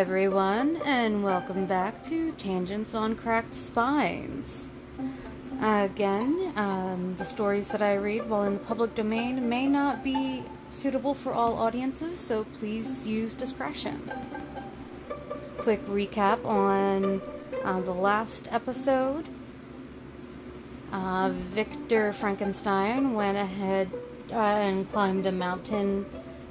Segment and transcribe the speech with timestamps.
[0.00, 4.70] everyone, and welcome back to Tangents on Cracked Spines.
[5.60, 10.42] again, um, the stories that I read while in the public domain may not be
[10.70, 14.10] suitable for all audiences, so please use discretion.
[15.58, 17.20] Quick recap on
[17.62, 19.26] uh, the last episode.
[20.90, 23.90] Uh, Victor Frankenstein went ahead
[24.32, 26.06] uh, and climbed a mountain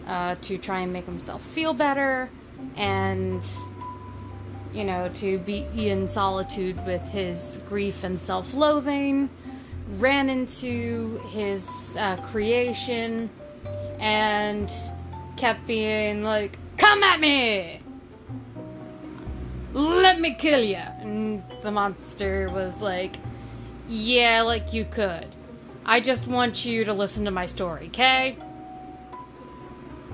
[0.06, 2.30] uh, to try and make himself feel better
[2.76, 3.44] and
[4.74, 9.30] you know to be in solitude with his grief and self-loathing
[9.98, 13.30] ran into his uh, creation
[14.00, 14.72] and
[15.38, 17.82] kept being like come at me!
[19.74, 23.18] Let me kill you and the monster was like
[23.88, 25.28] yeah like you could.
[25.86, 28.38] I just want you to listen to my story okay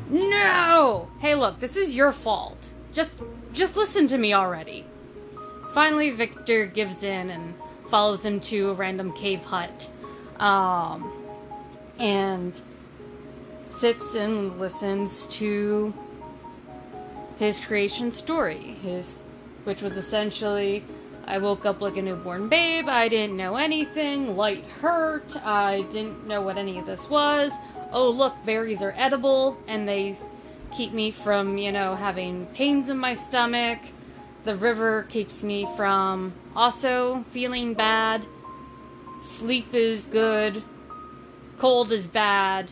[0.10, 0.65] no!
[1.20, 2.72] Hey, look, this is your fault.
[2.94, 3.20] Just
[3.54, 4.86] just listen to me already.
[5.74, 7.56] Finally, Victor gives in and
[7.90, 9.90] follows him to a random cave hut.
[10.40, 11.12] Um,
[11.98, 12.62] and
[13.78, 15.92] sits and listens to
[17.40, 18.78] his creation story.
[18.84, 19.18] His
[19.64, 20.84] which was essentially
[21.26, 22.88] I woke up like a newborn babe.
[22.88, 24.38] I didn't know anything.
[24.38, 25.36] Light hurt.
[25.44, 27.52] I didn't know what any of this was
[27.96, 30.18] oh, look, berries are edible and they
[30.76, 33.80] keep me from, you know, having pains in my stomach.
[34.44, 38.26] The river keeps me from also feeling bad.
[39.22, 40.64] Sleep is good.
[41.58, 42.72] Cold is bad.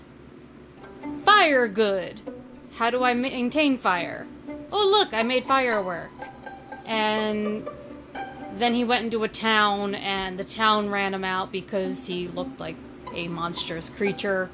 [1.23, 2.19] Fire good.
[2.75, 4.27] How do I maintain fire?
[4.71, 6.11] Oh, look, I made firework.
[6.85, 7.67] And
[8.57, 12.59] then he went into a town, and the town ran him out because he looked
[12.59, 12.75] like
[13.15, 14.49] a monstrous creature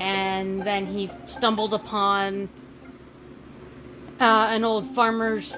[0.00, 2.48] and then he stumbled upon
[4.18, 5.54] uh, an old farmer's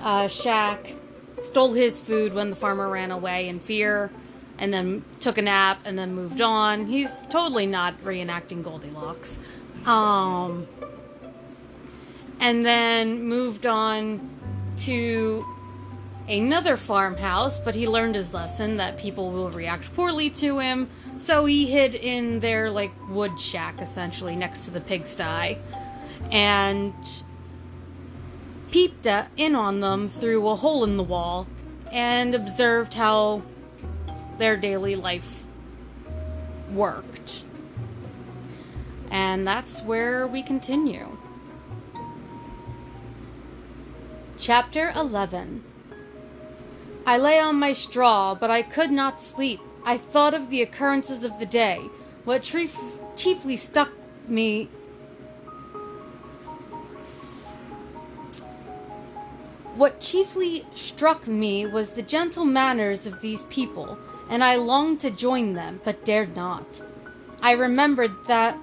[0.00, 0.94] uh, shack,
[1.42, 4.10] stole his food when the farmer ran away in fear,
[4.58, 6.86] and then took a nap and then moved on.
[6.86, 9.38] He's totally not reenacting Goldilocks.
[9.84, 10.66] Um,
[12.40, 14.30] and then moved on
[14.78, 15.44] to
[16.28, 20.88] another farmhouse, but he learned his lesson that people will react poorly to him.
[21.18, 25.58] So he hid in their like wood shack essentially next to the pigsty
[26.32, 26.94] and
[28.70, 31.46] peeped in on them through a hole in the wall
[31.92, 33.42] and observed how
[34.38, 35.44] their daily life
[36.72, 37.44] worked.
[39.10, 41.16] And that's where we continue.
[44.36, 45.64] Chapter 11
[47.06, 49.60] I lay on my straw, but I could not sleep.
[49.84, 51.88] I thought of the occurrences of the day.
[52.24, 52.76] What chief,
[53.14, 53.92] chiefly stuck
[54.26, 54.68] me
[59.76, 63.98] What chiefly struck me was the gentle manners of these people,
[64.30, 66.80] and I longed to join them, but dared not.
[67.42, 68.58] I remembered that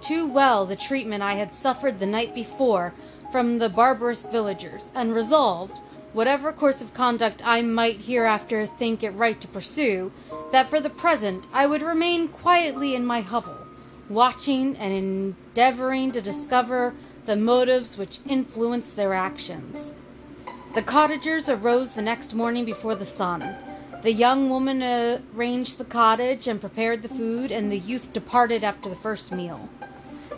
[0.00, 2.94] too well the treatment I had suffered the night before
[3.30, 5.80] from the barbarous villagers, and resolved,
[6.16, 10.12] whatever course of conduct I might hereafter think it right to pursue,
[10.50, 13.58] that for the present I would remain quietly in my hovel,
[14.08, 16.94] watching and endeavoring to discover
[17.26, 19.92] the motives which influenced their actions.
[20.74, 23.54] The cottagers arose the next morning before the sun.
[24.02, 24.82] The young woman
[25.36, 29.68] arranged the cottage and prepared the food, and the youth departed after the first meal.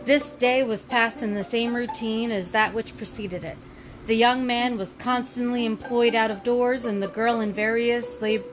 [0.04, 3.58] This day was passed in the same routine as that which preceded it.
[4.08, 8.46] The young man was constantly employed out of doors, and the girl in various lab-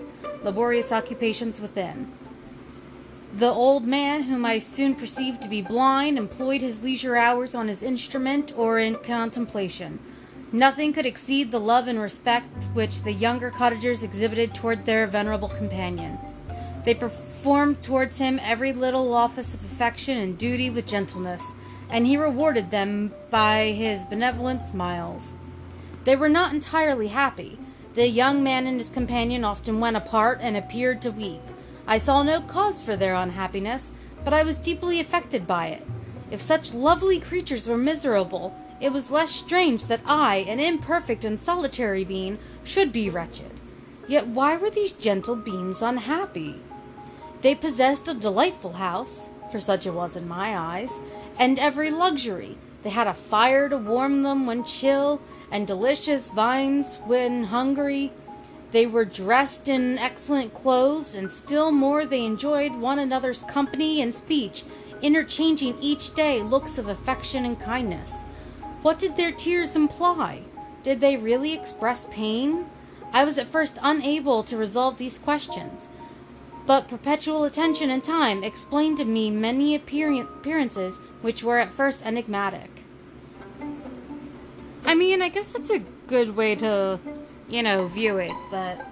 [0.43, 2.11] laborious occupations within.
[3.33, 7.69] The old man, whom I soon perceived to be blind, employed his leisure hours on
[7.69, 9.99] his instrument or in contemplation.
[10.51, 15.47] Nothing could exceed the love and respect which the younger cottagers exhibited toward their venerable
[15.47, 16.17] companion.
[16.83, 21.53] They performed towards him every little office of affection and duty with gentleness,
[21.90, 25.31] and he rewarded them by his benevolent smiles.
[26.05, 27.59] They were not entirely happy.
[27.96, 31.41] The young man and his companion often went apart and appeared to weep.
[31.87, 33.91] I saw no cause for their unhappiness,
[34.23, 35.85] but I was deeply affected by it.
[36.31, 41.40] If such lovely creatures were miserable, it was less strange that I, an imperfect and
[41.40, 43.52] solitary being, should be wretched.
[44.07, 46.61] Yet why were these gentle beings unhappy?
[47.41, 50.99] They possessed a delightful house, for such it was in my eyes,
[51.37, 52.57] and every luxury.
[52.84, 58.11] They had a fire to warm them when chill, and delicious vines when hungry.
[58.71, 64.13] They were dressed in excellent clothes, and still more they enjoyed one another's company and
[64.13, 64.63] speech,
[65.01, 68.23] interchanging each day looks of affection and kindness.
[68.81, 70.43] What did their tears imply?
[70.83, 72.65] Did they really express pain?
[73.13, 75.87] I was at first unable to resolve these questions,
[76.65, 82.84] but perpetual attention and time explained to me many appearances which were at first enigmatic.
[84.95, 87.01] I mean, I guess that's a good way to,
[87.49, 88.31] you know, view it.
[88.49, 88.89] That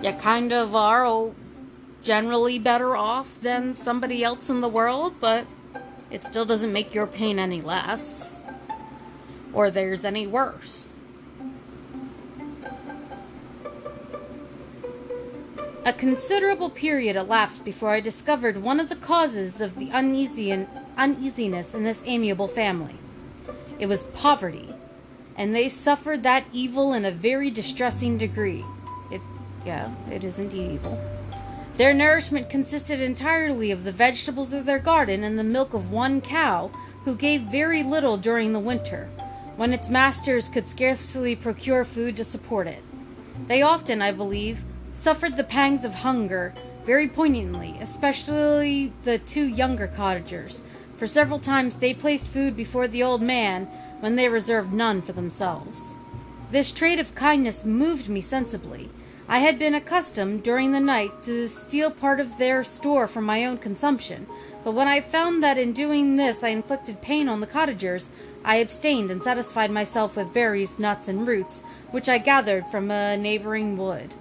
[0.00, 1.32] you kind of are
[2.04, 5.48] generally better off than somebody else in the world, but
[6.08, 8.44] it still doesn't make your pain any less.
[9.52, 10.88] Or there's any worse.
[15.84, 20.52] A considerable period elapsed before I discovered one of the causes of the uneasy
[20.96, 23.00] uneasiness in this amiable family.
[23.78, 24.74] It was poverty,
[25.36, 28.64] and they suffered that evil in a very distressing degree.
[29.10, 29.20] It,
[29.64, 31.00] yeah, it is indeed evil.
[31.76, 36.22] Their nourishment consisted entirely of the vegetables of their garden and the milk of one
[36.22, 36.70] cow,
[37.04, 39.08] who gave very little during the winter,
[39.56, 42.82] when its masters could scarcely procure food to support it.
[43.46, 46.54] They often, I believe, suffered the pangs of hunger
[46.86, 50.62] very poignantly, especially the two younger cottagers,
[50.96, 53.66] for several times they placed food before the old man
[54.00, 55.94] when they reserved none for themselves.
[56.50, 58.90] This trait of kindness moved me sensibly.
[59.28, 63.44] I had been accustomed during the night to steal part of their store for my
[63.44, 64.26] own consumption,
[64.62, 68.08] but when I found that in doing this I inflicted pain on the cottagers,
[68.44, 73.16] I abstained and satisfied myself with berries, nuts, and roots, which I gathered from a
[73.16, 74.14] neighboring wood.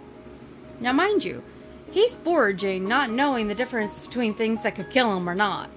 [0.80, 1.44] Now, mind you,
[1.92, 5.69] he's foraging, not knowing the difference between things that could kill him or not.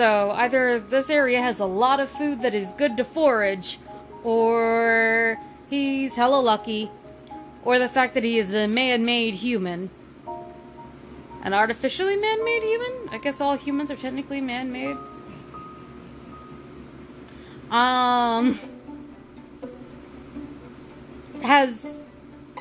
[0.00, 3.78] So, either this area has a lot of food that is good to forage,
[4.24, 5.38] or
[5.68, 6.90] he's hella lucky,
[7.64, 9.90] or the fact that he is a man made human.
[11.42, 13.10] An artificially man made human?
[13.10, 14.96] I guess all humans are technically man made.
[17.70, 18.58] Um.
[21.42, 21.94] Has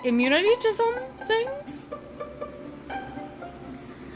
[0.03, 0.95] immunity to some
[1.25, 1.59] things.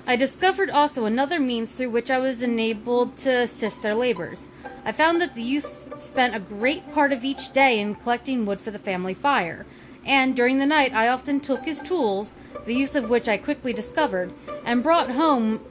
[0.05, 4.49] I discovered also another means through which I was enabled to assist their labors.
[4.83, 8.59] I found that the youth spent a great part of each day in collecting wood
[8.59, 9.65] for the family fire,
[10.05, 12.35] and during the night I often took his tools,
[12.65, 14.33] the use of which I quickly discovered,
[14.65, 15.61] and brought home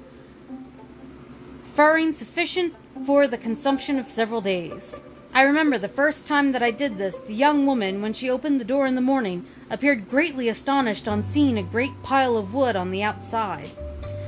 [1.75, 2.75] furring sufficient
[3.05, 4.99] for the consumption of several days.
[5.35, 8.61] I remember the first time that I did this, the young woman, when she opened
[8.61, 12.76] the door in the morning, appeared greatly astonished on seeing a great pile of wood
[12.76, 13.70] on the outside.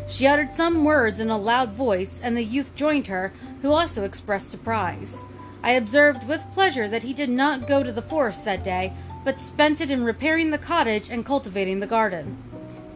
[0.07, 4.05] She uttered some words in a loud voice, and the youth joined her, who also
[4.05, 5.23] expressed surprise.
[5.63, 8.93] I observed with pleasure that he did not go to the forest that day,
[9.25, 12.37] but spent it in repairing the cottage and cultivating the garden.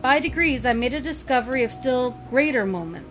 [0.02, 3.06] By degrees, I made a discovery of still greater moment.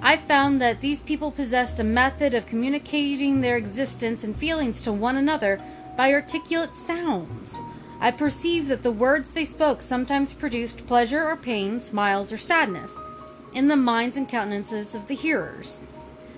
[0.00, 4.92] I found that these people possessed a method of communicating their existence and feelings to
[4.92, 5.60] one another
[5.96, 7.58] by articulate sounds.
[7.98, 12.92] I perceived that the words they spoke sometimes produced pleasure or pain, smiles or sadness,
[13.56, 15.80] in the minds and countenances of the hearers.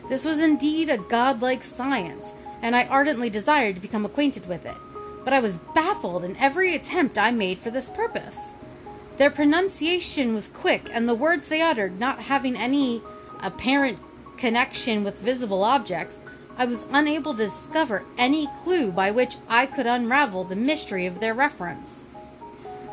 [0.08, 2.32] This was indeed a godlike science,
[2.62, 4.76] and I ardently desired to become acquainted with it,
[5.24, 8.52] but I was baffled in every attempt I made for this purpose.
[9.16, 13.02] Their pronunciation was quick, and the words they uttered, not having any
[13.40, 13.98] apparent
[14.36, 16.20] connection with visible objects,
[16.56, 21.18] I was unable to discover any clue by which I could unravel the mystery of
[21.18, 22.04] their reference.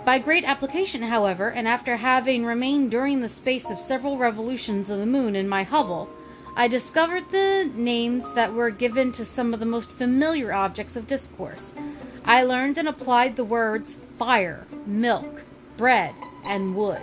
[0.05, 4.99] By great application, however, and after having remained during the space of several revolutions of
[4.99, 6.09] the moon in my hovel,
[6.55, 11.07] I discovered the names that were given to some of the most familiar objects of
[11.07, 11.73] discourse.
[12.23, 15.41] I learned and applied the words fire, milk,
[15.75, 17.01] bread, and wood.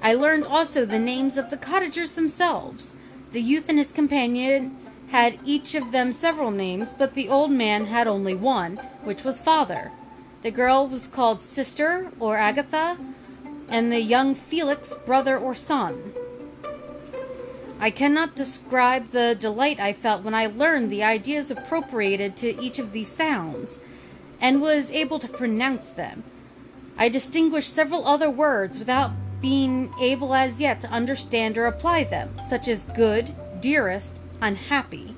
[0.00, 2.94] I learned also the names of the cottagers themselves.
[3.32, 4.76] The youth and his companion
[5.08, 9.40] had each of them several names, but the old man had only one, which was
[9.40, 9.90] father.
[10.46, 12.96] The girl was called sister or Agatha,
[13.68, 16.12] and the young Felix brother or son.
[17.80, 22.78] I cannot describe the delight I felt when I learned the ideas appropriated to each
[22.78, 23.80] of these sounds,
[24.40, 26.22] and was able to pronounce them.
[26.96, 29.10] I distinguished several other words without
[29.42, 35.16] being able as yet to understand or apply them, such as good, dearest, unhappy.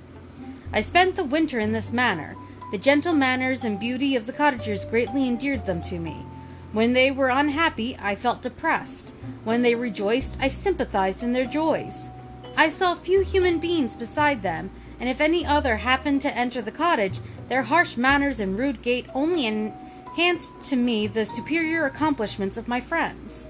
[0.73, 2.35] I spent the winter in this manner.
[2.71, 6.27] The gentle manners and beauty of the cottagers greatly endeared them to me.
[6.73, 9.15] When they were unhappy, I felt depressed.
[9.43, 12.11] When they rejoiced, I sympathized in their joys.
[12.57, 14.71] I saw few human beings beside them,
[15.01, 19.07] and if any other happened to enter the cottage, their harsh manners and rude gait
[19.15, 23.49] only enhanced to me the superior accomplishments of my friends.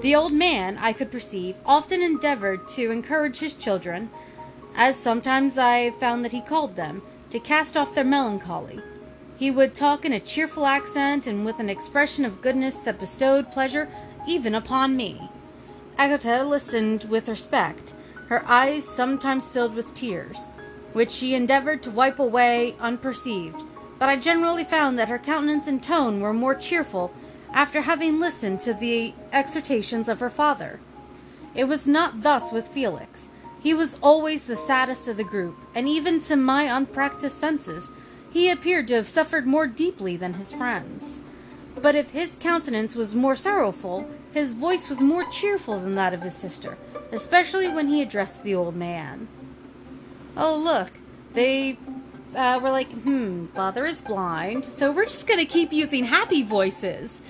[0.00, 4.10] The old man, I could perceive, often endeavored to encourage his children,
[4.76, 8.80] as sometimes I found that he called them, to cast off their melancholy.
[9.36, 13.52] He would talk in a cheerful accent and with an expression of goodness that bestowed
[13.52, 13.88] pleasure
[14.26, 15.30] even upon me.
[15.96, 17.94] Agatha listened with respect,
[18.28, 20.48] her eyes sometimes filled with tears,
[20.92, 23.62] which she endeavored to wipe away unperceived,
[23.98, 27.12] but I generally found that her countenance and tone were more cheerful
[27.52, 30.80] after having listened to the exhortations of her father.
[31.54, 33.28] It was not thus with Felix.
[33.68, 37.90] He was always the saddest of the group, and even to my unpracticed senses,
[38.30, 41.20] he appeared to have suffered more deeply than his friends.
[41.76, 46.22] But if his countenance was more sorrowful, his voice was more cheerful than that of
[46.22, 46.78] his sister,
[47.12, 49.28] especially when he addressed the old man.
[50.34, 50.92] Oh, look,
[51.34, 51.78] they
[52.34, 56.42] uh, were like, hmm, father is blind, so we're just going to keep using happy
[56.42, 57.20] voices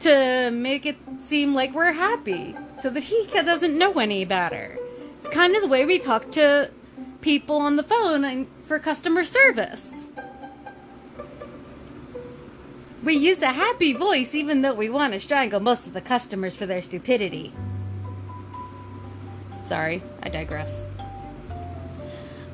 [0.00, 4.80] to make it seem like we're happy so that he doesn't know any better.
[5.24, 6.70] It's kind of the way we talk to
[7.22, 10.12] people on the phone and for customer service.
[13.02, 16.54] We use a happy voice even though we want to strangle most of the customers
[16.54, 17.54] for their stupidity.
[19.62, 20.84] Sorry, I digress.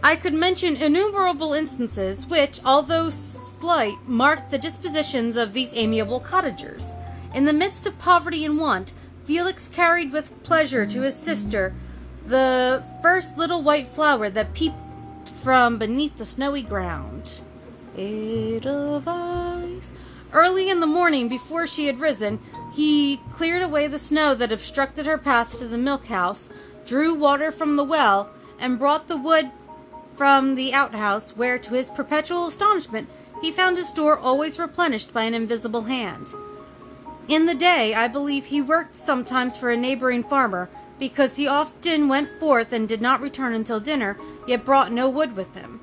[0.01, 6.95] I could mention innumerable instances which, although slight, marked the dispositions of these amiable cottagers.
[7.35, 8.93] In the midst of poverty and want,
[9.25, 11.75] Felix carried with pleasure to his sister
[12.27, 14.77] the first little white flower that peeped
[15.43, 17.41] from beneath the snowy ground.
[17.97, 19.93] Edelweiss.
[20.33, 22.39] Early in the morning, before she had risen,
[22.73, 26.49] he cleared away the snow that obstructed her path to the milk house,
[26.87, 29.51] drew water from the well, and brought the wood
[30.15, 33.09] from the outhouse, where, to his perpetual astonishment,
[33.43, 36.29] he found his store always replenished by an invisible hand.
[37.27, 40.69] In the day, I believe he worked sometimes for a neighboring farmer,
[41.01, 44.17] because he often went forth and did not return until dinner,
[44.47, 45.81] yet brought no wood with him.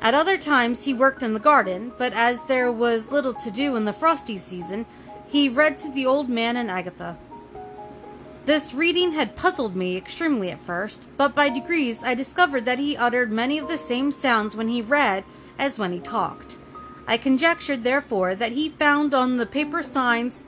[0.00, 3.74] At other times he worked in the garden, but as there was little to do
[3.74, 4.86] in the frosty season,
[5.26, 7.16] he read to the old man and Agatha.
[8.44, 12.96] This reading had puzzled me extremely at first, but by degrees I discovered that he
[12.96, 15.24] uttered many of the same sounds when he read
[15.58, 16.58] as when he talked.
[17.06, 20.44] I conjectured, therefore, that he found on the paper signs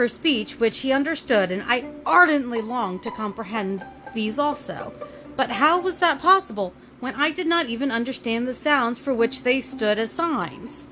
[0.00, 4.94] for speech which he understood, and I ardently longed to comprehend these also.
[5.36, 9.42] But how was that possible when I did not even understand the sounds for which
[9.42, 10.86] they stood as signs?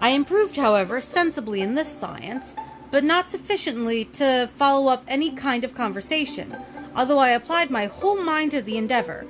[0.00, 2.54] I improved, however, sensibly in this science,
[2.92, 6.56] but not sufficiently to follow up any kind of conversation,
[6.94, 9.26] although I applied my whole mind to the endeavor.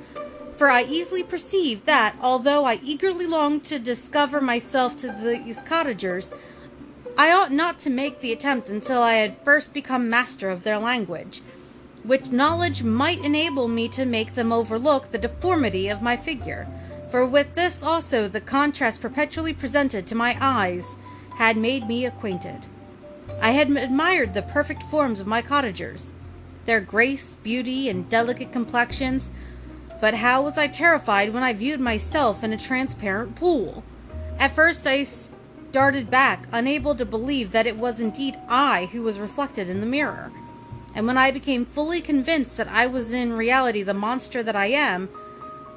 [0.52, 6.30] For I easily perceived that, although I eagerly longed to discover myself to these cottagers,
[7.16, 10.78] I ought not to make the attempt until I had first become master of their
[10.78, 11.42] language,
[12.02, 16.66] which knowledge might enable me to make them overlook the deformity of my figure.
[17.10, 20.96] For with this also the contrast perpetually presented to my eyes
[21.36, 22.66] had made me acquainted.
[23.40, 26.12] I had admired the perfect forms of my cottagers,
[26.64, 29.30] their grace, beauty, and delicate complexions,
[30.00, 33.84] but how was I terrified when I viewed myself in a transparent pool?
[34.38, 35.04] At first I
[35.72, 39.86] darted back, unable to believe that it was indeed I who was reflected in the
[39.86, 40.30] mirror.
[40.94, 44.66] And when I became fully convinced that I was in reality the monster that I
[44.66, 45.08] am,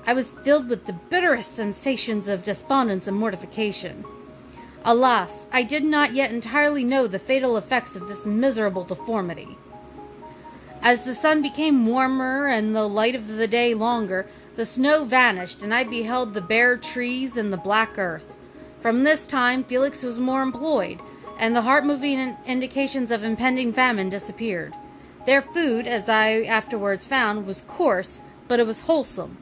[0.05, 4.03] I was filled with the bitterest sensations of despondence and mortification.
[4.83, 9.57] Alas, I did not yet entirely know the fatal effects of this miserable deformity.
[10.81, 15.63] As the sun became warmer and the light of the day longer, the snow vanished,
[15.63, 18.37] and I beheld the bare trees and the black earth.
[18.85, 21.01] From this time, Felix was more employed,
[21.39, 24.75] and the heart moving indications of impending famine disappeared.
[25.25, 29.37] Their food, as I afterwards found, was coarse, but it was wholesome,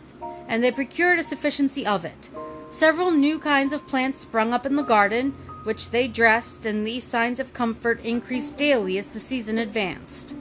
[0.48, 2.30] and they procured a sufficiency of it.
[2.70, 5.32] Several new kinds of plants sprung up in the garden,
[5.66, 10.34] which they dressed, and these signs of comfort increased daily as the season advanced.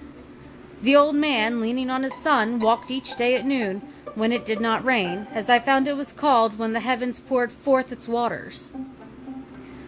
[0.80, 3.82] The old man, leaning on his son, walked each day at noon,
[4.14, 7.50] when it did not rain, as I found it was called when the heavens poured
[7.50, 8.72] forth its waters.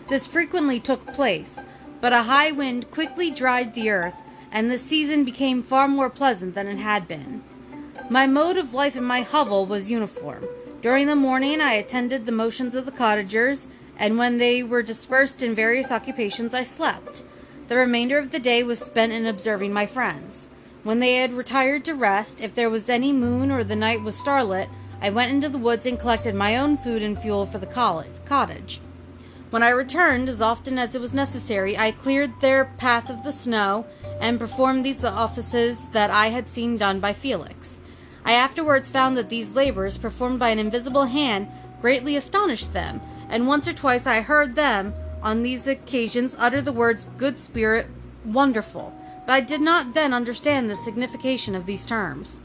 [0.08, 1.58] This frequently took place,
[2.00, 6.54] but a high wind quickly dried the earth, and the season became far more pleasant
[6.54, 7.42] than it had been.
[8.10, 10.46] My mode of life in my hovel was uniform.
[10.82, 15.42] During the morning I attended the motions of the cottagers, and when they were dispersed
[15.42, 17.22] in various occupations I slept.
[17.68, 20.48] The remainder of the day was spent in observing my friends.
[20.82, 24.18] When they had retired to rest, if there was any moon or the night was
[24.18, 24.68] starlit,
[25.00, 28.82] I went into the woods and collected my own food and fuel for the cottage.
[29.50, 33.32] When I returned, as often as it was necessary, I cleared their path of the
[33.32, 33.86] snow
[34.20, 37.78] and performed these offices that I had seen done by Felix.
[38.24, 41.48] I afterwards found that these labors, performed by an invisible hand,
[41.80, 46.72] greatly astonished them, and once or twice I heard them, on these occasions, utter the
[46.72, 47.86] words good spirit,
[48.24, 48.92] wonderful,
[49.26, 52.40] but I did not then understand the signification of these terms.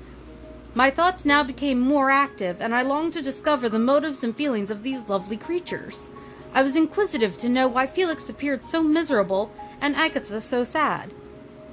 [0.76, 4.70] My thoughts now became more active, and I longed to discover the motives and feelings
[4.70, 6.10] of these lovely creatures.
[6.54, 11.14] I was inquisitive to know why Felix appeared so miserable and Agatha so sad.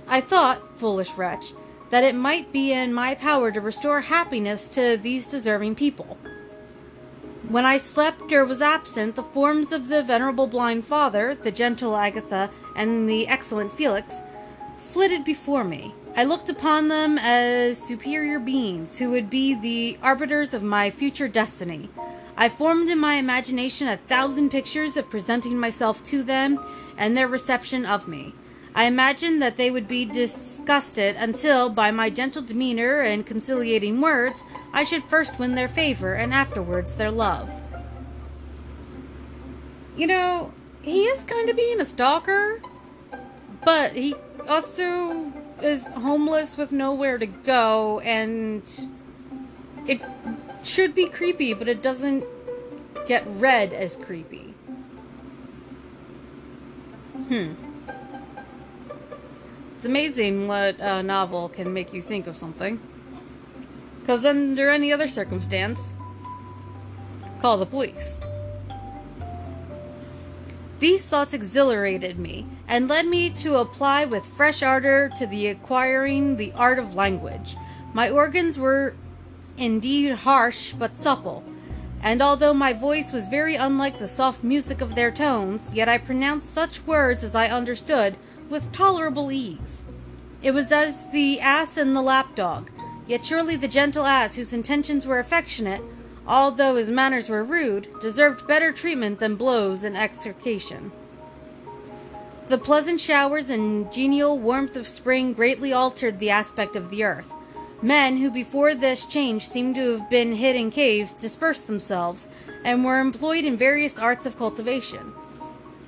[0.06, 1.52] I thought, foolish wretch,
[1.90, 6.18] that it might be in my power to restore happiness to these deserving people.
[7.49, 11.97] When I slept or was absent, the forms of the venerable blind father, the gentle
[11.97, 14.16] Agatha, and the excellent Felix
[14.78, 15.95] flitted before me.
[16.16, 21.28] I looked upon them as superior beings who would be the arbiters of my future
[21.28, 21.88] destiny.
[22.37, 26.61] I formed in my imagination a thousand pictures of presenting myself to them
[26.99, 28.35] and their reception of me.
[28.75, 34.45] I imagined that they would be disgusted until, by my gentle demeanor and conciliating words,
[34.71, 37.49] I should first win their favor and afterwards their love.
[39.97, 40.52] You know,
[40.83, 42.61] he is kind of being a stalker,
[43.64, 44.14] but he
[44.47, 48.62] also is homeless with nowhere to go, and
[49.87, 50.02] it
[50.66, 52.25] should be creepy, but it doesn't
[53.06, 54.54] get read as creepy.
[57.28, 57.54] Hmm.
[59.76, 62.80] It's amazing what a novel can make you think of something.
[64.00, 65.94] Because under any other circumstance,
[67.40, 68.20] call the police.
[70.78, 76.37] These thoughts exhilarated me and led me to apply with fresh ardor to the acquiring
[76.37, 77.56] the art of language.
[77.94, 78.94] My organs were
[79.56, 81.42] indeed harsh but supple,
[82.02, 85.98] and although my voice was very unlike the soft music of their tones, yet I
[85.98, 88.16] pronounced such words as I understood
[88.48, 89.82] with tolerable ease.
[90.42, 92.70] It was as the ass and the lapdog,
[93.06, 95.82] yet surely the gentle ass, whose intentions were affectionate,
[96.26, 100.92] although his manners were rude, deserved better treatment than blows and execration.
[102.48, 107.35] The pleasant showers and genial warmth of spring greatly altered the aspect of the earth.
[107.82, 112.26] Men who before this change seemed to have been hid in caves dispersed themselves
[112.64, 115.12] and were employed in various arts of cultivation.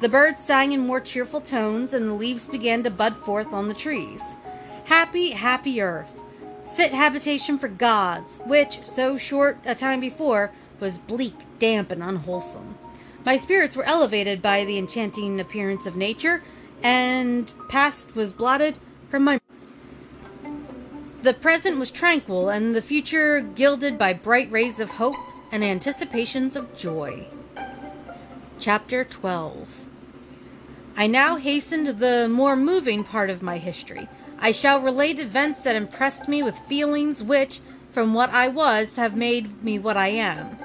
[0.00, 3.66] The birds sang in more cheerful tones, and the leaves began to bud forth on
[3.66, 4.22] the trees.
[4.84, 6.22] Happy, happy earth,
[6.74, 12.76] fit habitation for gods, which, so short a time before, was bleak, damp, and unwholesome.
[13.24, 16.44] My spirits were elevated by the enchanting appearance of nature,
[16.80, 18.76] and past was blotted
[19.08, 19.40] from my
[21.22, 25.16] the present was tranquil, and the future gilded by bright rays of hope
[25.50, 27.26] and anticipations of joy.
[28.58, 29.84] Chapter 12
[30.96, 34.08] I now hasten to the more moving part of my history.
[34.40, 37.60] I shall relate events that impressed me with feelings which,
[37.92, 40.58] from what I was, have made me what I am.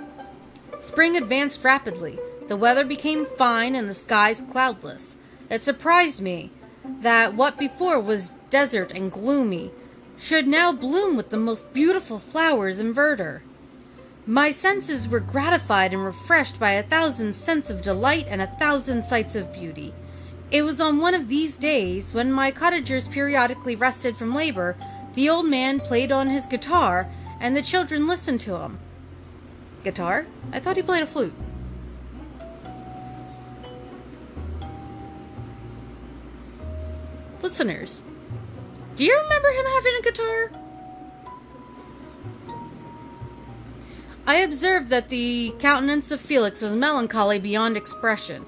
[0.80, 2.20] Spring advanced rapidly.
[2.48, 5.18] The weather became fine and the skies cloudless.
[5.50, 6.52] It surprised me
[6.84, 9.72] that what before was desert and gloomy
[10.24, 13.42] should now bloom with the most beautiful flowers and verdure.
[14.26, 19.04] My senses were gratified and refreshed by a thousand scents of delight and a thousand
[19.04, 19.94] sights of beauty.
[20.50, 24.78] It was on one of these days, when my cottagers periodically rested from labor,
[25.14, 28.80] the old man played on his guitar, and the children listened to him.
[29.84, 30.26] Guitar?
[30.54, 31.34] I thought he played a flute.
[37.42, 38.04] Listeners,
[38.96, 40.52] do you remember him having a guitar?
[44.26, 48.46] I observed that the countenance of Felix was melancholy beyond expression.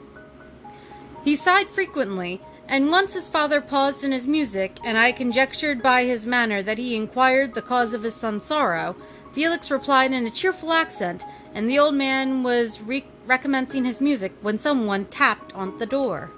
[1.23, 6.05] He sighed frequently, and once his father paused in his music, and I conjectured by
[6.05, 8.95] his manner that he inquired the cause of his son's sorrow.
[9.33, 14.33] Felix replied in a cheerful accent, and the old man was re- recommencing his music
[14.41, 16.31] when someone tapped on the door.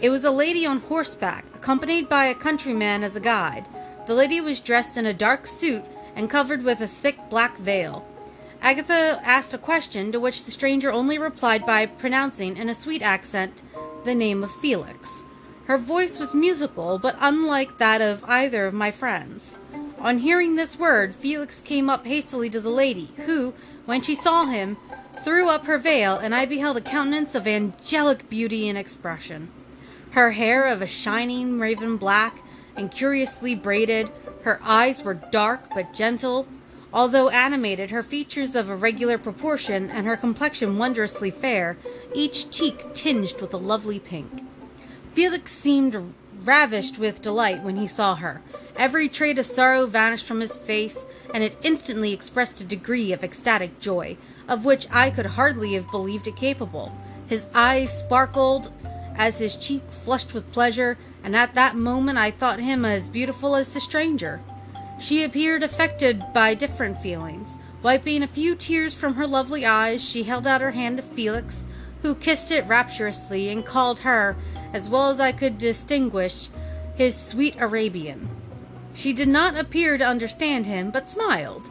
[0.00, 3.64] It was a lady on horseback, accompanied by a countryman as a guide.
[4.06, 5.82] The lady was dressed in a dark suit
[6.14, 8.06] and covered with a thick black veil.
[8.60, 13.00] Agatha asked a question, to which the stranger only replied by pronouncing in a sweet
[13.00, 13.62] accent
[14.04, 15.22] the name of Felix.
[15.64, 19.56] Her voice was musical, but unlike that of either of my friends.
[19.98, 23.54] On hearing this word, Felix came up hastily to the lady, who,
[23.86, 24.76] when she saw him,
[25.24, 29.48] threw up her veil, and I beheld a countenance of angelic beauty and expression.
[30.14, 32.38] Her hair of a shining raven black
[32.76, 36.46] and curiously braided, her eyes were dark but gentle.
[36.92, 41.76] Although animated, her features of irregular proportion, and her complexion wondrously fair,
[42.14, 44.30] each cheek tinged with a lovely pink.
[45.14, 48.40] Felix seemed ravished with delight when he saw her.
[48.76, 53.24] Every trait of sorrow vanished from his face, and it instantly expressed a degree of
[53.24, 56.96] ecstatic joy, of which I could hardly have believed it capable.
[57.26, 58.70] His eyes sparkled
[59.16, 63.56] as his cheek flushed with pleasure, and at that moment I thought him as beautiful
[63.56, 64.40] as the stranger.
[65.00, 67.58] She appeared affected by different feelings.
[67.82, 71.64] Wiping a few tears from her lovely eyes, she held out her hand to Felix,
[72.02, 74.36] who kissed it rapturously and called her,
[74.72, 76.48] as well as I could distinguish,
[76.94, 78.28] his sweet Arabian.
[78.94, 81.70] She did not appear to understand him, but smiled.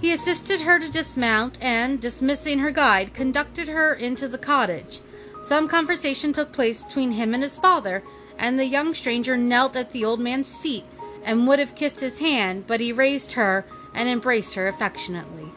[0.00, 5.00] He assisted her to dismount and, dismissing her guide, conducted her into the cottage.
[5.42, 8.02] Some conversation took place between him and his father,
[8.38, 10.84] and the young stranger knelt at the old man's feet
[11.24, 15.52] and would have kissed his hand, but he raised her and embraced her affectionately.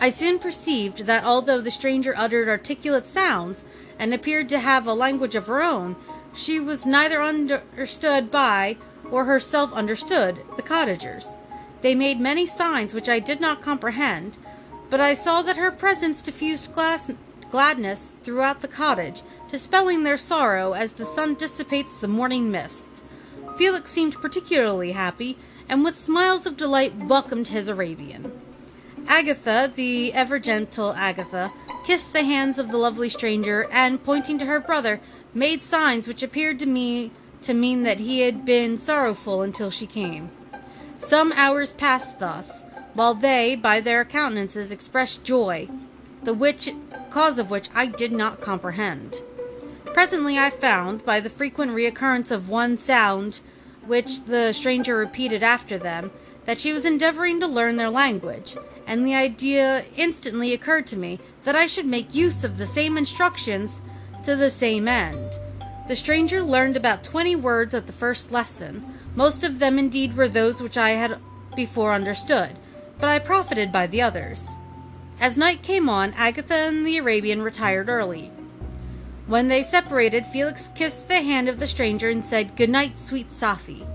[0.00, 3.64] I soon perceived that although the stranger uttered articulate sounds
[3.98, 5.96] and appeared to have a language of her own,
[6.34, 8.76] she was neither understood by
[9.10, 11.34] or herself understood the cottagers.
[11.80, 14.38] They made many signs which I did not comprehend,
[14.88, 17.10] but I saw that her presence diffused glass-
[17.50, 23.02] gladness throughout the cottage, dispelling their sorrow as the sun dissipates the morning mists.
[23.56, 25.36] Felix seemed particularly happy,
[25.68, 28.32] and with smiles of delight welcomed his Arabian.
[29.06, 31.52] Agatha, the ever gentle Agatha,
[31.84, 35.00] kissed the hands of the lovely stranger, and pointing to her brother,
[35.32, 37.10] made signs which appeared to me
[37.42, 40.30] to mean that he had been sorrowful until she came.
[40.98, 45.68] Some hours passed thus, while they, by their countenances, expressed joy,
[46.22, 46.68] the which
[47.10, 49.20] cause of which I did not comprehend.
[49.86, 53.40] Presently I found, by the frequent reoccurrence of one sound
[53.86, 56.10] which the stranger repeated after them,
[56.44, 61.20] that she was endeavoring to learn their language, and the idea instantly occurred to me
[61.44, 63.80] that I should make use of the same instructions
[64.24, 65.32] to the same end.
[65.88, 68.94] The stranger learned about twenty words at the first lesson.
[69.14, 71.18] Most of them indeed were those which I had
[71.56, 72.58] before understood,
[73.00, 74.48] but I profited by the others.
[75.20, 78.30] As night came on, Agatha and the Arabian retired early.
[79.26, 83.30] When they separated, Felix kissed the hand of the stranger and said, Good night, sweet
[83.30, 83.86] Safie.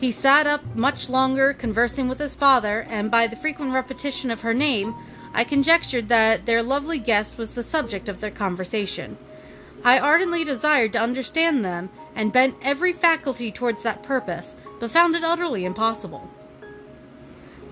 [0.00, 4.40] He sat up much longer, conversing with his father, and by the frequent repetition of
[4.40, 4.94] her name,
[5.34, 9.18] I conjectured that their lovely guest was the subject of their conversation.
[9.84, 15.14] I ardently desired to understand them, and bent every faculty towards that purpose, but found
[15.14, 16.28] it utterly impossible.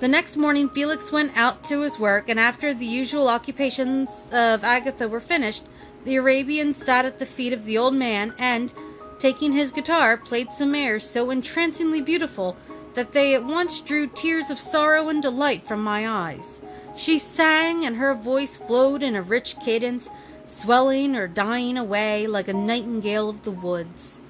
[0.00, 4.64] The next morning Felix went out to his work, and after the usual occupations of
[4.64, 5.64] Agatha were finished,
[6.04, 8.72] the Arabian sat at the feet of the old man, and,
[9.18, 12.56] taking his guitar, played some airs so entrancingly beautiful
[12.94, 16.62] that they at once drew tears of sorrow and delight from my eyes.
[16.96, 20.08] She sang, and her voice flowed in a rich cadence,
[20.46, 24.22] swelling or dying away like a nightingale of the woods.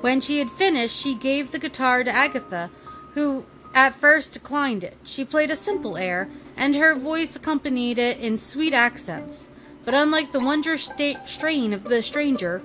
[0.00, 2.70] When she had finished, she gave the guitar to Agatha,
[3.14, 3.44] who
[3.76, 4.96] at first declined it.
[5.04, 9.48] She played a simple air, and her voice accompanied it in sweet accents.
[9.84, 10.90] But unlike the wondrous
[11.26, 12.62] strain of the stranger,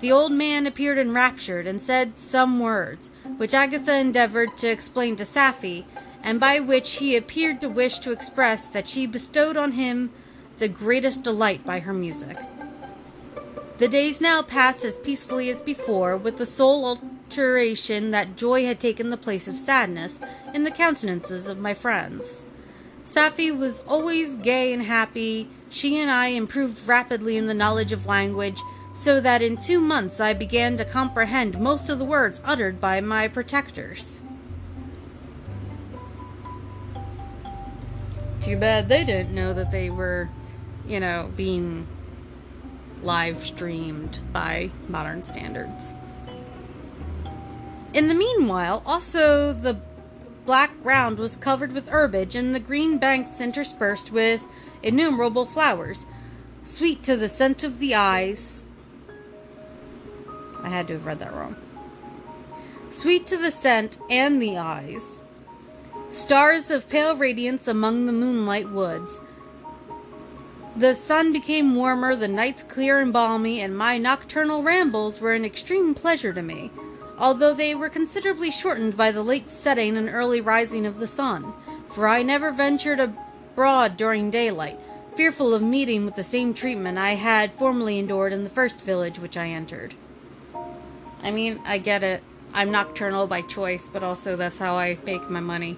[0.00, 5.24] the old man appeared enraptured and said some words, which Agatha endeavored to explain to
[5.24, 5.84] Safie,
[6.22, 10.10] and by which he appeared to wish to express that she bestowed on him
[10.58, 12.38] the greatest delight by her music.
[13.76, 18.80] The days now passed as peacefully as before, with the sole alteration that joy had
[18.80, 20.18] taken the place of sadness
[20.54, 22.46] in the countenances of my friends.
[23.04, 25.50] Safie was always gay and happy.
[25.68, 28.58] She and I improved rapidly in the knowledge of language,
[28.94, 33.00] so that in two months I began to comprehend most of the words uttered by
[33.02, 34.22] my protectors.
[38.40, 40.30] Too bad they didn't know that they were,
[40.86, 41.86] you know, being
[43.02, 45.92] live streamed by modern standards.
[47.94, 49.80] In the meanwhile, also the
[50.44, 54.44] black ground was covered with herbage and the green banks interspersed with
[54.82, 56.06] innumerable flowers,
[56.62, 58.64] sweet to the scent of the eyes,
[60.62, 61.56] I had to have read that wrong.
[62.90, 65.20] Sweet to the scent and the eyes.
[66.10, 69.20] Stars of pale radiance among the moonlight woods.
[70.76, 75.44] The sun became warmer, the nights clear and balmy, and my nocturnal rambles were an
[75.44, 76.70] extreme pleasure to me,
[77.18, 81.52] although they were considerably shortened by the late setting and early rising of the sun,
[81.88, 84.78] for I never ventured abroad during daylight,
[85.16, 89.18] fearful of meeting with the same treatment I had formerly endured in the first village
[89.18, 89.94] which I entered.
[91.22, 92.22] I mean, I get it.
[92.54, 95.76] I'm nocturnal by choice, but also that's how I make my money.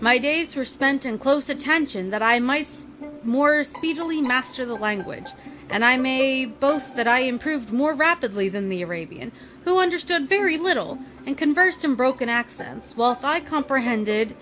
[0.00, 2.84] My days were spent in close attention that I might
[3.22, 5.26] more speedily master the language,
[5.70, 9.32] and I may boast that I improved more rapidly than the Arabian,
[9.64, 14.34] who understood very little and conversed in broken accents, whilst I comprehended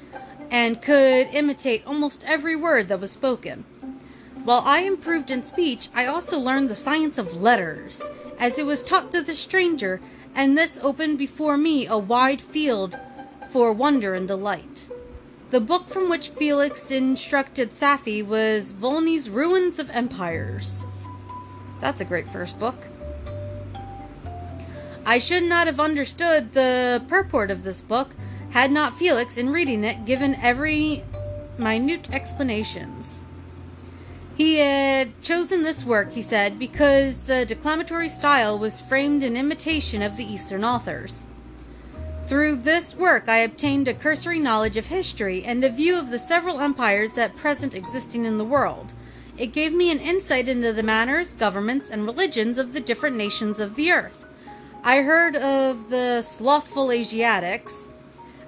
[0.50, 3.64] and could imitate almost every word that was spoken.
[4.44, 8.08] While I improved in speech, I also learned the science of letters,
[8.38, 10.00] as it was taught to the stranger,
[10.34, 12.96] and this opened before me a wide field
[13.50, 14.88] for wonder and delight.
[15.50, 20.84] The book from which Felix instructed Safie was Volney's Ruins of Empires.
[21.80, 22.88] That's a great first book.
[25.04, 28.10] I should not have understood the purport of this book
[28.50, 31.04] had not Felix, in reading it, given every
[31.58, 33.20] minute explanations.
[34.36, 40.02] He had chosen this work, he said, because the declamatory style was framed in imitation
[40.02, 41.24] of the Eastern authors.
[42.26, 46.18] Through this work, I obtained a cursory knowledge of history and a view of the
[46.18, 48.92] several empires at present existing in the world.
[49.38, 53.60] It gave me an insight into the manners, governments, and religions of the different nations
[53.60, 54.24] of the earth.
[54.82, 57.86] I heard of the slothful Asiatics,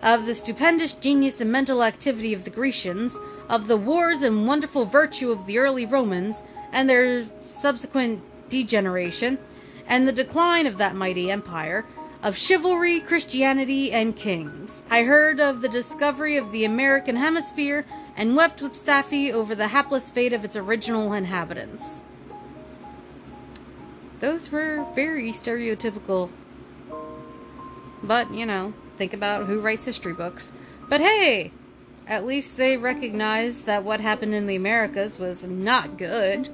[0.03, 3.19] of the stupendous genius and mental activity of the Grecians,
[3.51, 9.39] of the wars and wonderful virtue of the early Romans, and their subsequent degeneration,
[9.87, 11.85] and the decline of that mighty empire
[12.23, 14.83] of chivalry, Christianity, and kings.
[14.91, 17.85] I heard of the discovery of the American hemisphere
[18.17, 22.03] and wept with Safie over the hapless fate of its original inhabitants.
[24.21, 26.31] Those were very stereotypical.
[28.03, 30.51] But, you know, think about who writes history books.
[30.89, 31.53] But hey,
[32.07, 36.49] at least they recognized that what happened in the Americas was not good.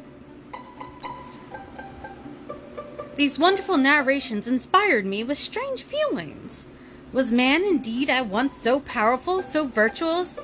[3.16, 6.66] These wonderful narrations inspired me with strange feelings.
[7.12, 10.40] Was man indeed at once so powerful, so virtuous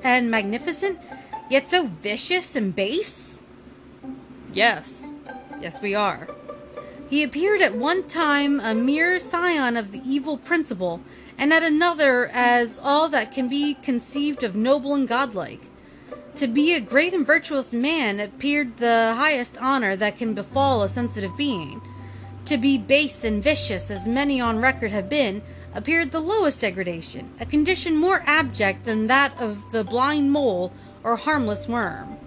[0.00, 1.00] and magnificent,
[1.50, 3.42] yet so vicious and base?
[4.52, 5.12] Yes,
[5.60, 6.28] yes, we are.
[7.10, 11.00] He appeared at one time a mere scion of the evil principle,
[11.36, 15.62] and at another as all that can be conceived of noble and godlike.
[16.36, 20.88] To be a great and virtuous man appeared the highest honor that can befall a
[20.88, 21.82] sensitive being.
[22.46, 25.40] To be base and vicious, as many on record have been,
[25.74, 30.70] appeared the lowest degradation, a condition more abject than that of the blind mole
[31.02, 32.18] or harmless worm.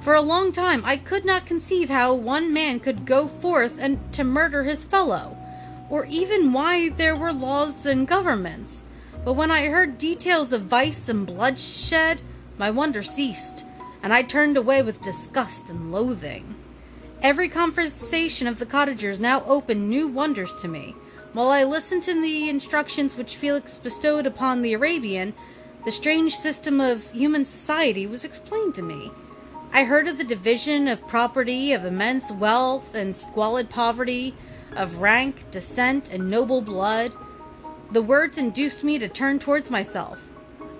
[0.00, 4.12] For a long time I could not conceive how one man could go forth and
[4.14, 5.36] to murder his fellow,
[5.90, 8.84] or even why there were laws and governments.
[9.24, 12.20] But when I heard details of vice and bloodshed,
[12.58, 13.64] my wonder ceased,
[14.04, 16.61] and I turned away with disgust and loathing.
[17.22, 20.96] Every conversation of the cottagers now opened new wonders to me.
[21.32, 25.32] While I listened to the instructions which Felix bestowed upon the Arabian,
[25.84, 29.12] the strange system of human society was explained to me.
[29.72, 34.34] I heard of the division of property, of immense wealth and squalid poverty,
[34.74, 37.12] of rank, descent, and noble blood.
[37.92, 40.28] The words induced me to turn towards myself.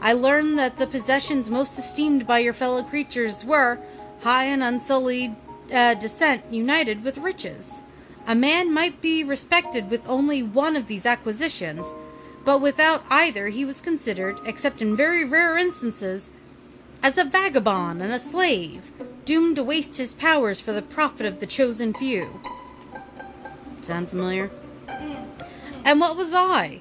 [0.00, 3.78] I learned that the possessions most esteemed by your fellow creatures were
[4.22, 5.35] high and unsullied
[5.72, 7.82] uh, descent united with riches.
[8.26, 11.87] A man might be respected with only one of these acquisitions,
[12.44, 16.30] but without either he was considered, except in very rare instances,
[17.02, 18.92] as a vagabond and a slave,
[19.24, 22.40] doomed to waste his powers for the profit of the chosen few.
[23.80, 24.50] Sound familiar?
[25.85, 26.80] And what was I?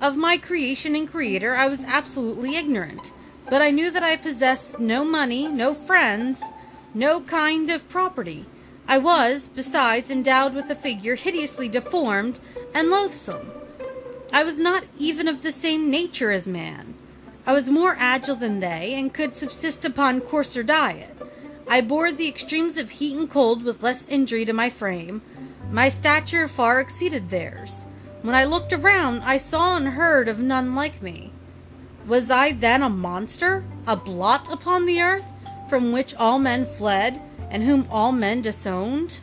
[0.00, 3.12] Of my creation and creator, I was absolutely ignorant.
[3.48, 6.42] But I knew that I possessed no money, no friends,
[6.94, 8.46] no kind of property.
[8.88, 12.40] I was, besides, endowed with a figure hideously deformed
[12.74, 13.52] and loathsome.
[14.32, 16.94] I was not even of the same nature as man.
[17.46, 21.16] I was more agile than they, and could subsist upon coarser diet.
[21.68, 25.22] I bore the extremes of heat and cold with less injury to my frame.
[25.70, 27.86] My stature far exceeded theirs.
[28.22, 31.32] When I looked around, I saw and heard of none like me.
[32.06, 35.32] Was I then a monster, a blot upon the earth?
[35.70, 39.20] From which all men fled, and whom all men disowned?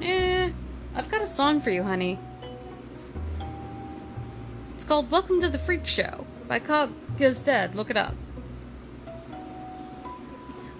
[0.00, 0.50] Eh,
[0.94, 2.18] I've got a song for you, honey.
[4.74, 7.76] It's called Welcome to the Freak Show by Cobb Is Dead.
[7.76, 8.14] Look it up.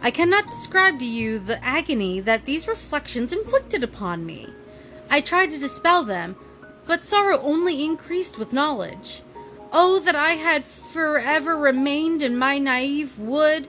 [0.01, 4.49] I cannot describe to you the agony that these reflections inflicted upon me.
[5.11, 6.37] I tried to dispel them,
[6.87, 9.21] but sorrow only increased with knowledge.
[9.77, 13.67] Oh, that I had forever remained in my naive wood,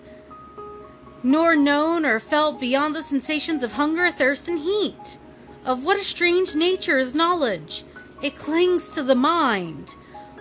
[1.24, 5.18] nor known or felt beyond the sensations of hunger, thirst, and heat.
[5.66, 7.84] Of what a strange nature is knowledge!
[8.22, 9.96] It clings to the mind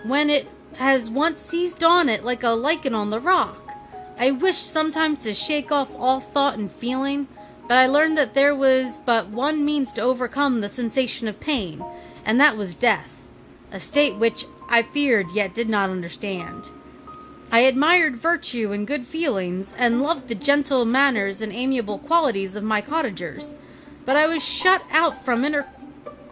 [0.05, 3.73] when it has once seized on it like a lichen on the rock.
[4.19, 7.27] I wished sometimes to shake off all thought and feeling,
[7.67, 11.83] but I learned that there was but one means to overcome the sensation of pain,
[12.23, 13.17] and that was death,
[13.71, 16.69] a state which I feared yet did not understand.
[17.49, 22.63] I admired virtue and good feelings, and loved the gentle manners and amiable qualities of
[22.65, 23.55] my cottagers,
[24.03, 25.69] but I was shut out from, inter-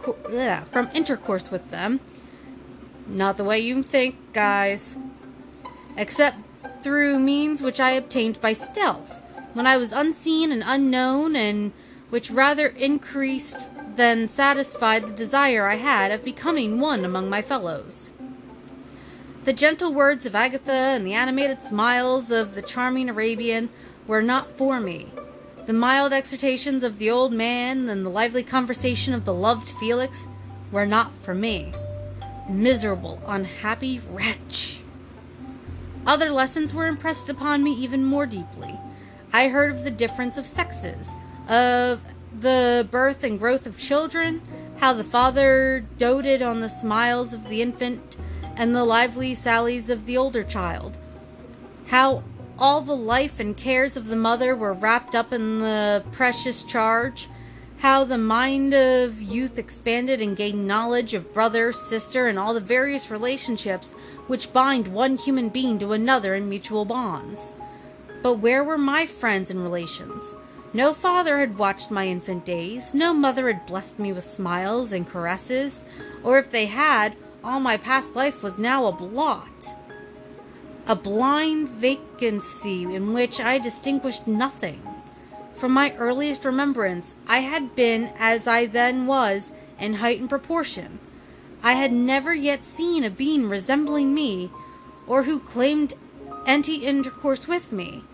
[0.06, 2.00] ugh, from intercourse with them.
[3.06, 4.98] Not the way you think, guys.
[5.96, 6.36] Except
[6.82, 9.22] through means which I obtained by stealth,
[9.54, 11.72] when I was unseen and unknown, and
[12.10, 13.56] which rather increased
[13.96, 18.10] than satisfied the desire I had of becoming one among my fellows.
[19.44, 23.68] The gentle words of Agatha and the animated smiles of the charming Arabian
[24.06, 25.12] were not for me.
[25.66, 30.26] The mild exhortations of the old man and the lively conversation of the loved Felix
[30.72, 31.74] were not for me.
[32.48, 34.80] Miserable, unhappy wretch!
[36.06, 38.80] Other lessons were impressed upon me even more deeply.
[39.30, 41.10] I heard of the difference of sexes,
[41.50, 42.00] of
[42.40, 44.40] the birth and growth of children,
[44.78, 48.13] how the father doted on the smiles of the infant
[48.56, 50.96] and the lively sallies of the older child,
[51.86, 52.22] how
[52.58, 57.28] all the life and cares of the mother were wrapped up in the precious charge,
[57.78, 62.60] how the mind of youth expanded and gained knowledge of brother, sister, and all the
[62.60, 63.92] various relationships
[64.26, 67.54] which bind one human being to another in mutual bonds.
[68.22, 70.34] But where were my friends and relations?
[70.72, 75.08] No father had watched my infant days, no mother had blessed me with smiles and
[75.08, 75.84] caresses,
[76.22, 79.76] or if they had, all my past life was now a blot
[80.86, 84.82] a blind vacancy in which I distinguished nothing.
[85.54, 90.98] From my earliest remembrance, I had been as I then was in height and proportion.
[91.62, 94.50] I had never yet seen a being resembling me,
[95.06, 95.94] or who claimed
[96.46, 98.04] any intercourse with me.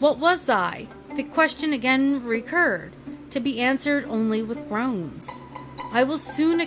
[0.00, 0.88] What was I?
[1.14, 2.92] The question again recurred,
[3.30, 5.28] to be answered only with groans.
[5.92, 6.60] I will soon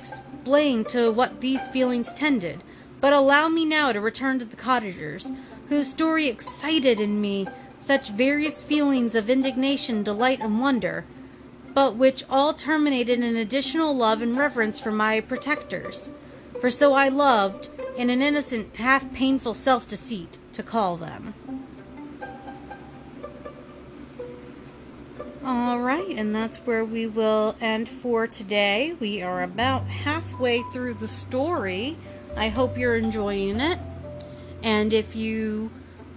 [0.43, 2.61] explain to what these feelings tended,
[2.99, 5.31] but allow me now to return to the cottagers,
[5.69, 7.47] whose story excited in me
[7.79, 11.05] such various feelings of indignation, delight, and wonder,
[11.73, 16.09] but which all terminated in additional love and reverence for my protectors.
[16.59, 21.33] For so I loved, in an innocent, half painful self deceit, to call them.
[25.45, 28.95] All right, and that's where we will end for today.
[28.97, 31.97] We are about halfway through the story.
[32.37, 33.77] I hope you're enjoying it.
[34.63, 35.69] And if you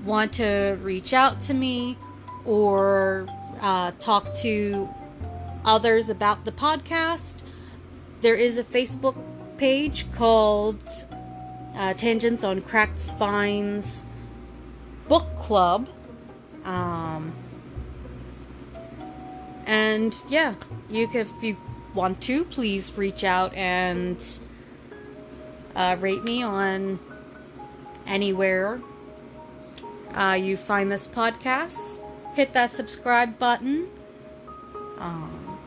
[0.05, 1.99] want to reach out to me
[2.45, 3.27] or
[3.61, 4.89] uh, talk to
[5.65, 7.39] others about the podcast,
[8.21, 9.21] there is a Facebook
[9.57, 10.81] page called
[11.75, 14.05] uh, Tangents on Cracked Spines
[15.09, 15.89] Book Club.
[16.65, 17.33] Um,
[19.67, 20.55] and yeah,
[20.89, 21.57] you if you
[21.95, 24.25] want to, please reach out and
[25.75, 26.99] uh, rate me on
[28.07, 28.81] anywhere
[30.17, 32.01] uh, you find this podcast.
[32.35, 33.89] Hit that subscribe button.
[34.99, 35.59] Um,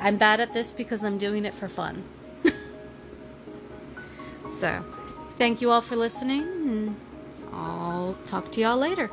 [0.00, 2.04] I'm bad at this because I'm doing it for fun.
[4.52, 4.82] so,
[5.36, 6.96] thank you all for listening, and
[7.52, 9.10] I'll talk to y'all later.